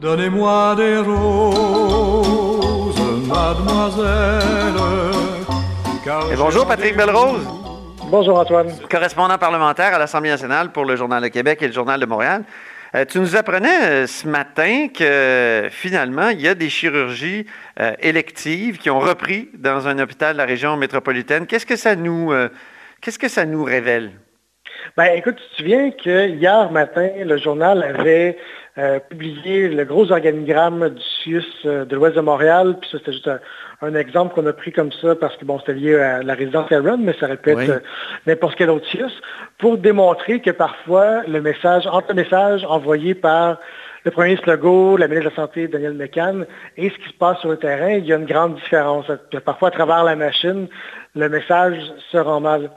[0.00, 1.28] Donnez-moi des roses,
[3.28, 4.74] mademoiselle.
[6.32, 7.46] Et bonjour, Patrick Belrose,
[8.10, 8.72] Bonjour Antoine.
[8.90, 12.42] correspondant parlementaire à l'Assemblée nationale pour le Journal de Québec et le Journal de Montréal.
[12.96, 17.46] Euh, tu nous apprenais euh, ce matin que euh, finalement, il y a des chirurgies
[17.78, 21.46] euh, électives qui ont repris dans un hôpital de la région métropolitaine.
[21.46, 22.48] Qu'est-ce que ça nous, euh,
[23.00, 24.10] qu'est-ce que ça nous révèle?
[24.96, 28.36] Ben, écoute, tu te souviens que hier matin, le journal avait
[28.78, 32.76] euh, publié le gros organigramme du CIUS euh, de l'Ouest de Montréal.
[32.80, 33.38] Puis ça, c'était juste un,
[33.82, 36.70] un exemple qu'on a pris comme ça parce que bon, c'était lié à la résidence
[36.72, 37.70] Aaron, mais ça répète Oui.
[37.70, 37.80] euh,
[38.26, 39.12] n'importe quel autre CIUS,
[39.58, 43.58] pour démontrer que parfois le message, entre le message envoyé par
[44.04, 46.44] le premier ministre Legault, la ministre de la Santé, Daniel McCann,
[46.76, 49.06] et ce qui se passe sur le terrain, il y a une grande différence.
[49.46, 50.68] Parfois, à travers la machine,
[51.14, 51.78] le message
[52.12, 52.70] se rend mal.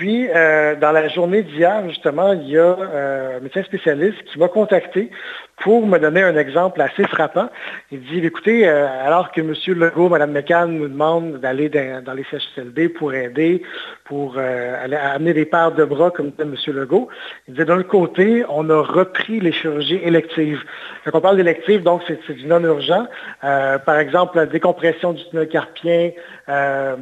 [0.00, 4.38] Puis, euh, dans la journée d'hier, justement, il y a euh, un médecin spécialiste qui
[4.38, 5.10] m'a contacté
[5.58, 7.50] pour me donner un exemple assez frappant.
[7.92, 9.52] Il dit, écoutez, euh, alors que M.
[9.78, 13.60] Legault, Mme McCann nous demandent d'aller dans, les CHSLD pour aider,
[14.06, 16.56] pour euh, amener des paires de bras, comme disait M.
[16.74, 17.08] Legault,
[17.46, 20.62] il disait, d'un côté, on a repris les chirurgies électives.
[21.04, 23.06] Quand on parle d'électives, donc c'est c'est du non-urgent.
[23.44, 26.12] Euh, par exemple, la décompression du tunnel carpien,
[26.48, 26.96] euh,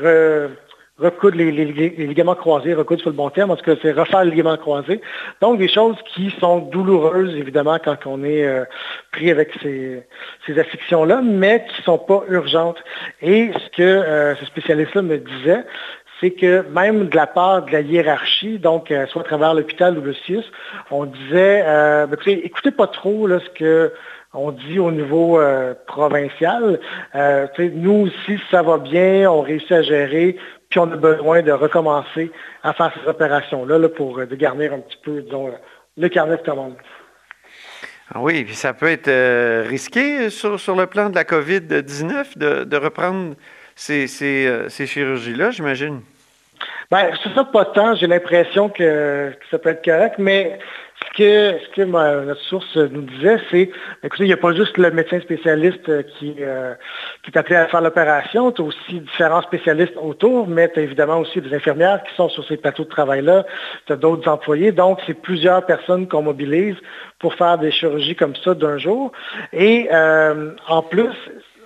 [0.00, 0.50] re-
[0.98, 4.24] recoudre les, les- les ligaments croisés, recoudre sur le bon terme, tout cas, c'est refaire
[4.24, 5.00] les ligaments croisés.
[5.40, 8.64] Donc, des choses qui sont douloureuses, évidemment, quand on est euh,
[9.12, 10.02] pris avec ces,
[10.46, 12.78] ces afflictions-là, mais qui ne sont pas urgentes.
[13.20, 15.64] Et ce que euh, ce spécialiste-là me disait,
[16.20, 19.98] c'est que même de la part de la hiérarchie, donc euh, soit à travers l'hôpital
[19.98, 20.44] ou le CIUS,
[20.90, 23.92] on disait, euh, ben, écoutez, écoutez pas trop là, ce que
[24.36, 26.78] on dit au niveau euh, provincial.
[27.14, 30.36] Euh, nous aussi, ça va bien, on réussit à gérer,
[30.68, 32.30] puis on a besoin de recommencer
[32.62, 35.52] à faire ces opérations-là là, pour euh, dégarnir un petit peu, disons, euh,
[35.96, 36.76] le carnet de commandes.
[38.14, 42.64] Ah oui, puis ça peut être risqué sur, sur le plan de la COVID-19 de,
[42.64, 43.34] de reprendre
[43.74, 46.02] ces, ces, ces chirurgies-là, j'imagine?
[46.88, 47.96] Ben, c'est ça, pas tant.
[47.96, 50.60] J'ai l'impression que, que ça peut être correct, mais
[51.04, 53.70] ce que, ce que notre source nous disait, c'est,
[54.02, 56.74] écoutez, il n'y a pas juste le médecin spécialiste euh, qui, euh,
[57.22, 60.82] qui est appelé à faire l'opération, tu as aussi différents spécialistes autour, mais tu as
[60.82, 63.44] évidemment aussi des infirmières qui sont sur ces plateaux de travail-là,
[63.86, 66.76] tu as d'autres employés, donc c'est plusieurs personnes qu'on mobilise
[67.18, 69.12] pour faire des chirurgies comme ça d'un jour.
[69.52, 71.14] Et euh, en plus,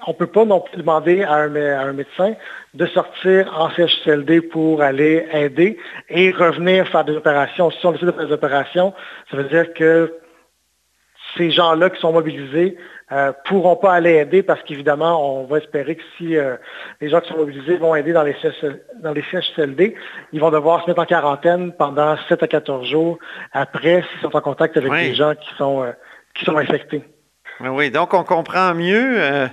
[0.07, 2.35] on ne peut pas non plus demander à un, mé- à un médecin
[2.75, 5.79] de sortir en CHSLD pour aller aider
[6.09, 7.71] et revenir faire des opérations.
[7.71, 8.95] Si on de faire des opérations,
[9.31, 10.15] ça veut dire que
[11.37, 12.77] ces gens-là qui sont mobilisés
[13.13, 16.57] ne pourront pas aller aider parce qu'évidemment, on va espérer que si euh,
[17.01, 18.37] les gens qui sont mobilisés vont aider dans les,
[19.03, 19.97] dans les CHSLD,
[20.33, 23.19] ils vont devoir se mettre en quarantaine pendant 7 à 14 jours
[23.53, 25.09] après s'ils sont en contact avec Oui.
[25.11, 25.93] des gens qui sont, euh,
[26.35, 27.03] qui sont infectés.
[27.61, 29.47] Oui, donc on comprend mieux euh,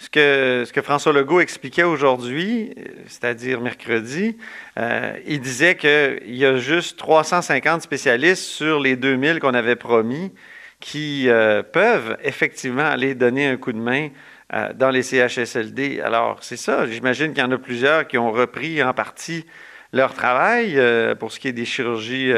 [0.00, 2.74] ce, que, François Legault expliquait aujourd'hui,
[3.06, 4.38] c'est-à-dire mercredi.
[4.78, 10.32] Euh, il disait qu'il y a juste 350 spécialistes sur les 2000 qu'on avait promis
[10.80, 14.08] qui euh, peuvent effectivement aller donner un coup de main
[14.54, 16.00] euh, dans les CHSLD.
[16.00, 16.86] Alors, c'est ça.
[16.86, 19.44] J'imagine qu'il y en a plusieurs qui ont repris en partie
[19.92, 20.80] leur travail
[21.18, 22.32] pour ce qui est des chirurgies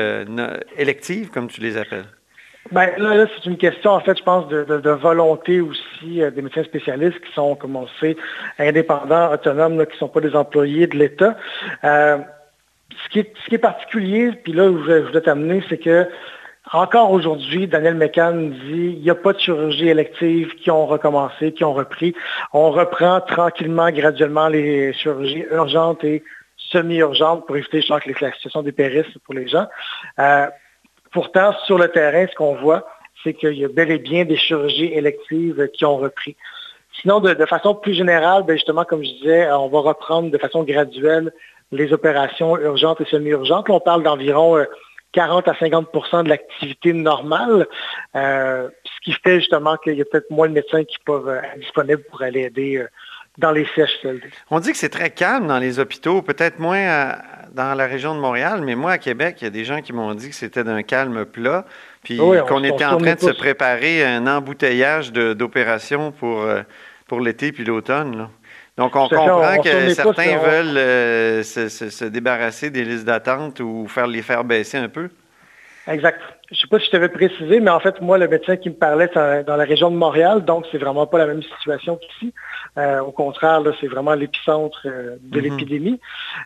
[0.79, 2.07] électives, comme tu les appelles.
[2.71, 6.43] Ben, là, là, c'est une question, en fait, je pense, de, volonté aussi euh, des
[6.43, 8.17] médecins spécialistes qui sont, comme on le sait,
[8.59, 11.37] indépendants, autonomes, là, qui ne sont pas des employés de l'État.
[11.85, 12.19] Euh,
[13.05, 15.79] ce, qui est, ce qui est particulier, puis là où je, je voulais t'amener, c'est
[15.79, 16.09] que
[16.73, 21.53] encore aujourd'hui, Daniel McCann dit il n'y a pas de chirurgie élective qui ont recommencé,
[21.53, 22.15] qui ont repris.
[22.53, 26.23] On reprend tranquillement, graduellement les chirurgies urgentes et
[26.57, 29.67] semi-urgentes pour éviter je pense, que la situation dépérisse pour les gens.
[30.19, 30.47] Euh,
[31.13, 32.87] Pourtant, sur le terrain, ce qu'on voit,
[33.23, 36.37] c'est qu'il y a bel et bien des chirurgies électives qui ont repris.
[37.01, 40.63] Sinon, de, façon plus générale, ben justement, comme je disais, on va reprendre de façon
[40.63, 41.33] graduelle
[41.71, 43.71] les opérations urgentes et semi-urgentes.
[43.71, 44.65] On parle d'environ euh,
[45.13, 47.67] 40 à 50% de l'activité normale,
[48.17, 51.41] euh, ce qui fait justement qu'il y a peut-être moins de médecins qui peuvent euh,
[51.41, 52.89] être disponibles pour aller aider euh,
[53.39, 54.23] dans les CHSLD.
[54.51, 57.19] On dit que c'est très calme dans les hôpitaux, peut-être moins à-
[57.53, 59.93] dans la région de Montréal, mais moi, à Québec, il y a des gens qui
[59.93, 61.65] m'ont dit que c'était d'un calme plat.
[62.03, 66.63] Puis Oui, qu'on était en train de se préparer un embouteillage d'opérations pour, euh,
[67.07, 68.29] pour l'été puis l'automne.
[68.79, 72.85] Donc, on à comprend on- que pouces, certains veulent euh, se, se- se débarrasser des
[72.85, 75.11] listes d'attente ou faire les faire baisser un peu.
[75.89, 76.21] Exact.
[76.51, 78.69] Je ne sais pas si je t'avais précisé, mais en fait, moi, le médecin qui
[78.71, 81.97] me parlait, c'est dans la région de Montréal, donc c'est vraiment pas la même situation
[81.97, 82.33] qu'ici.
[82.79, 85.45] Euh, au contraire, là, c'est vraiment l'épicentre euh, de Mhm.
[85.45, 86.01] l'épidémie.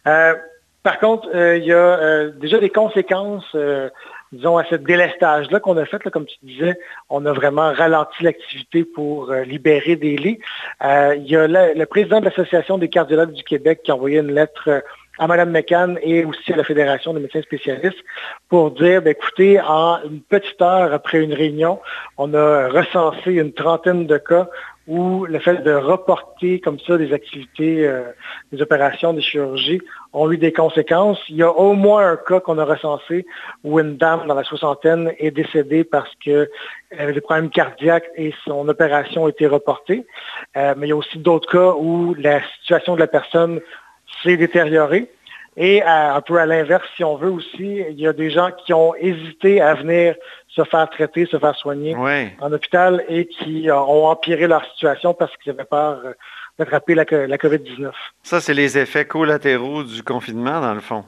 [0.06, 0.34] Euh,
[0.82, 3.56] par contre, il y a déjà des conséquences,
[4.30, 6.78] disons, à ce délestage-là qu'on a fait, là, comme tu disais,
[7.10, 10.38] on a vraiment ralenti l'activité pour libérer des lits.
[10.84, 14.20] Il y a le, le président de l'Association des cardiologues du Québec qui a envoyé
[14.20, 14.84] une lettre
[15.18, 18.02] à Mme McCann et aussi à la Fédération des médecins spécialistes
[18.48, 21.80] pour dire, ben, écoutez, en une petite heure après une réunion,
[22.18, 24.48] on a recensé une trentaine de cas
[24.86, 28.04] où le fait de reporter comme ça des activités, euh,
[28.52, 29.80] des opérations, des chirurgies
[30.12, 31.18] ont eu des conséquences.
[31.28, 33.26] Il y a au moins un cas qu'on a recensé
[33.64, 36.48] où une dame dans la soixantaine est décédée parce qu'elle
[36.96, 40.06] avait des problèmes cardiaques et son opération a été reportée.
[40.56, 43.60] Euh, mais il y a aussi d'autres cas où la situation de la personne
[44.22, 45.10] s'est détériorée.
[45.58, 48.50] Et à- un peu à l'inverse, si on veut aussi, il y a des gens
[48.64, 50.14] qui ont hésité à venir
[50.48, 51.94] se faire traiter, se faire soigner
[52.40, 56.12] en hôpital et qui euh, ont empiré leur situation parce qu'ils avaient peur euh,
[56.58, 57.90] d'attraper la, la COVID-19.
[58.22, 61.04] Ça, c'est les effets collatéraux du confinement, dans le fond.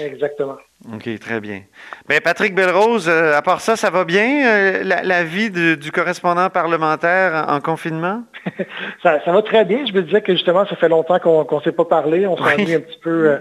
[0.00, 0.56] Exactement.
[0.92, 1.62] OK, très bien.
[2.08, 5.78] Ben, Patrick Belrose, euh, à part ça, ça va bien, euh, la, la vie du,
[5.78, 8.22] du correspondant parlementaire en, en confinement?
[9.02, 9.86] Ça, ça va très bien.
[9.86, 12.26] Je me disais que justement, ça fait longtemps qu'on ne s'est pas parlé.
[12.26, 12.74] On s'ennuie Oui.
[12.74, 13.36] un petit peu euh,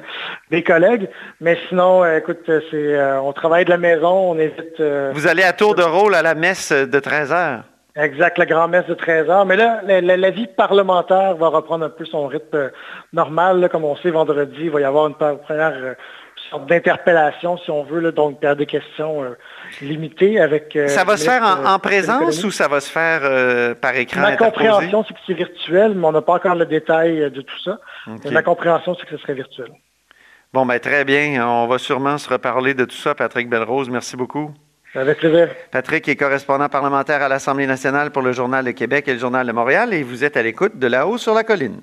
[0.52, 1.10] des collègues.
[1.42, 4.82] Mais sinon, écoute, c'est, on travaille de la maison, on évite
[5.14, 7.64] Vous allez à tour de rôle à la messe de 13 heures.
[7.98, 9.46] exact la grand-messe de 13 heures.
[9.46, 12.72] Mais là, la, la- la vie parlementaire va reprendre un peu son rythme
[13.12, 13.60] normal.
[13.60, 13.68] là.
[13.70, 15.96] comme on sait, vendredi, il va y avoir une première
[16.50, 19.38] sorte d'interpellation, si on veut, là, donc période de questions euh,
[19.82, 20.76] limitée avec...
[20.76, 23.96] euh, Ça va se faire en, en euh, présence ou ça va se faire par
[23.96, 27.42] écran Ma compréhension, c'est que c'est virtuel, mais on n'a pas encore le détail de
[27.42, 27.80] tout ça.
[28.32, 29.68] Ma compréhension, c'est que ce serait virtuel.
[30.54, 31.48] Bon, ben très bien.
[31.48, 33.90] On va sûrement se reparler de tout ça, Patrick Belrose.
[33.90, 34.52] Merci beaucoup.
[34.96, 35.50] Avec plaisir.
[35.72, 39.48] Patrick est correspondant parlementaire à l'Assemblée nationale pour le Journal de Québec et le Journal
[39.48, 41.82] de Montréal et vous êtes à l'écoute de là-haut sur la colline.